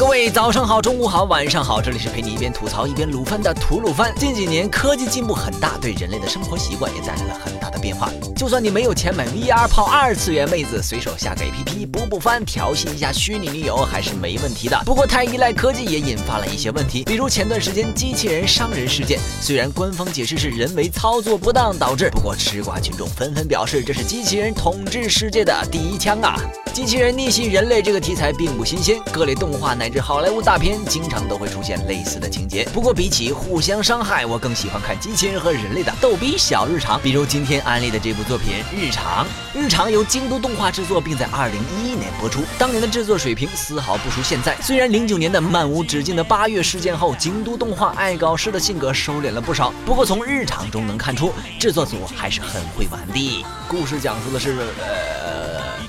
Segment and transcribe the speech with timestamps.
[0.00, 4.10] 各位早上好，中午好，晚上好，这里是陪你一边吐槽一边撸番的吐鲁番。
[4.16, 8.10] 近几年科技进步很大，对人类的生活习惯也带来了很大的变化。
[8.34, 14.82] 就算你没有钱买 VR 泡二次元妹子，随手下个 APP 补补番，调戏一下虚拟女友还是没问题的。
[14.86, 26.40] 不过太依赖科技也引发了一些问题，比如前段时间机器人伤人事件，虽然官方解释是人为操作不当导致，不过吃瓜群众纷纷表示这是机器人统治世界的第一枪啊！
[26.72, 32.64] 机器人逆袭人类这个题材并不新鲜，各类动画乃至好莱坞大片经常都会出现类似的情节。
[32.72, 37.00] 不过比起互相伤害，我更喜欢看机器人和人类的逗逼小日常。
[37.00, 39.26] 比如今天安利的这部作品《日常》，
[39.60, 42.40] 《日常》由京都动画制作，并在二零一一年播出。
[42.56, 44.56] 当年的制作水平丝毫不输现在。
[44.62, 53.44] 虽然零九年的漫无止境的八月事件后，京都动画爱搞事的性格收敛了不少，不过从《日常》中能看出，制作组还是很会玩的。
[53.68, 55.39] 故事讲述的是，呃。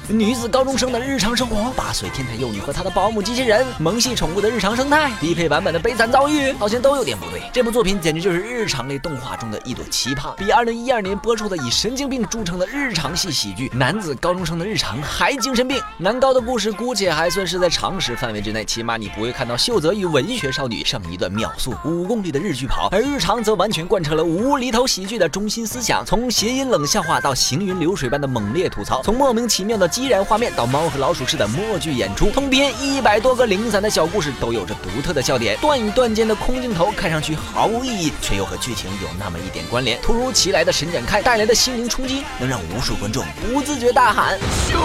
[0.08, 7.42] 女子高中生的日常生活，八岁天才幼女和她的保姆机器人，萌系宠物的日常生态，低配版本的悲惨遭遇，好像都有点不对。
[7.54, 15.80] 这部作品简直就是日常类动画中的一朵奇葩，比二零一二年播出的以神经病著称的日常系喜剧《男子高中生的日常》还精神病。
[15.98, 29.91] 男高的故事姑且还算是在常识范围之内，起码你不会看到秀泽与文学少女上一段秒速五公里的日剧跑，而日常则完全贯彻了无厘头喜剧的中心思想，从谐音冷笑话到行云流水般的猛烈吐槽，从莫名其妙的。
[29.92, 40.00] 激燃画面到猫和老鼠式的默剧演出，通篇一百多个零散的小故事都有着独特的笑点，段与段间的空镜头看上去毫无意义，却又和剧情有那么一点关联。
[40.02, 44.40] 突如其来的神展开带来的心灵冲击，能让无数观众不自觉大喊
[44.72, 44.80] “秀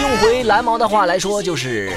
[0.00, 1.92] 用回蓝毛的话来说，就是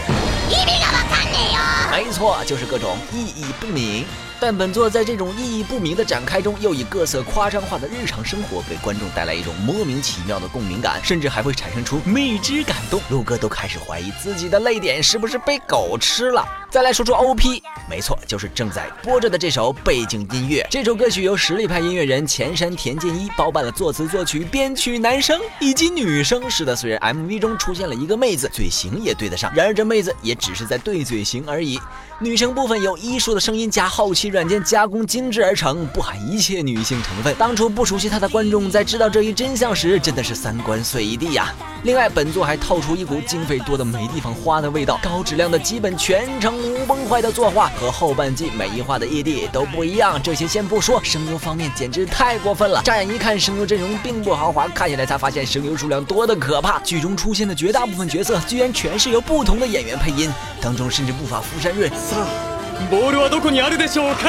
[1.91, 4.03] 没错，就是各种意义不明。
[4.41, 13.01] 但本作在这种意义不明的展开中，又以各色夸张化的日常生活给观众带来一种莫名其妙的共鸣感，甚至还会产生出未知感动。
[13.09, 16.47] 陆哥都开始怀疑自己的泪点是不是被狗吃了。
[16.71, 20.63] 再来说说 OP，没错，就是正在播着的这首背景音乐。
[20.69, 26.47] 这首歌曲由实力派音乐人前山田健一包办了作词、作曲、编曲，男生以及女生。
[26.47, 31.79] 是的，虽然 MV 中出现了一个妹子，嘴型也对得上，然而这妹子也只是在对嘴型而已。
[32.19, 37.33] 女生部分由艺术的声音加后期软件加工精致而成，不含一切女性成分。
[37.39, 41.51] 当初不熟悉她的观众在知道这一真相时，真的是三观碎一地呀。
[41.83, 50.21] 另外，本作还透出一股经费多的没地方花的味道，高质量的基本全程无崩坏的作画和后半季每一画的异地都不一样。
[50.21, 52.81] 这些先不说，声优方面简直太过分了。
[52.83, 56.79] 乍眼一看，声优阵容并不豪华，看起来才发现声优数量多的可怕。
[56.79, 60.31] 剧中出现的绝大部分角色，居然全是由不同的演员配音，
[60.61, 61.89] 当中甚至不乏福山润。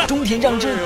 [0.07, 0.77] 中田让治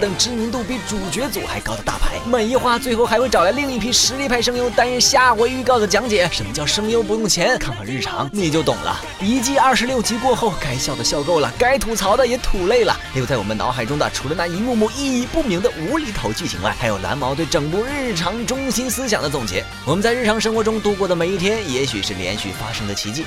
[0.00, 6.28] 等知名度比主角组还高的大牌，每一话最后还会找来另一批实力派声优担任下回预告的讲解。
[6.30, 7.58] 什么叫声优不用钱？
[7.58, 9.00] 看看日常你就懂了。
[9.20, 12.94] 一季二十六集过后，该笑的笑够了，该吐槽的也吐累了。
[13.14, 19.64] 留在我们脑海中的，除了那一幕幕意义不明的无厘头剧情外，还有蓝毛对整部日常中心思想的总结。
[19.86, 23.24] 我们在日常生活中度过的每一天，也许是连续发生的奇迹。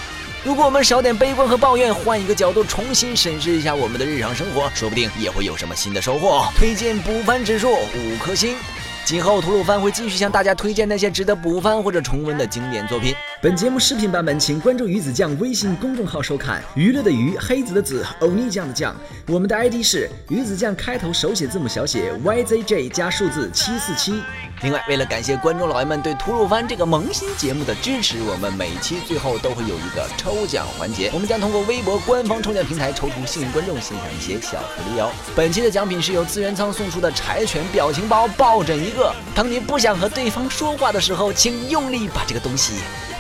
[0.48, 6.48] 如果我们少点悲观和抱怨，换一个角度重新审视一下我们的日常生活，说不定也会有什么新的收获。
[6.56, 8.56] 推荐补番指数五颗星。
[9.04, 13.14] 今后吐鲁番会继续向大家推荐那些值得补番或者重温的经典作品。
[13.40, 16.60] 本节目视频版本，请关注鱼子酱微信公众号收看。
[16.74, 18.96] 娱乐的娱，黑子的子，欧尼酱的酱。
[19.28, 24.24] 我们的 ID 是鱼子酱，开头手写字母小写 YZJ 加数字七四七。
[24.64, 31.12] 另外，为了感谢观众老爷们对《吐鲁番》这个萌新节目的支持，我们每期最后都会有一个抽奖环节。
[31.14, 35.12] 我们将通过微博官方抽奖平台抽出幸运观众，献上一些小福利哦。
[35.36, 39.14] 本期的奖品是由资源仓送出的柴犬表情包抱枕一个。
[39.36, 42.74] 当你不想和对方说话的时候，请用力把这个东西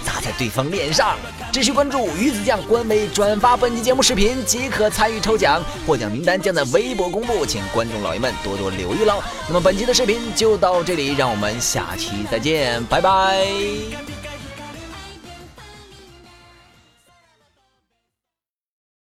[0.07, 1.17] 打在对方脸上。
[1.51, 9.21] 只需关注鱼子酱官微，转发本期节目视频即可参与抽奖，获奖名单将在微博公布，请观众老爷们多多留意喽。
[9.47, 14.16] 那么本期的视频就到这里，让我们下期再见，拜拜。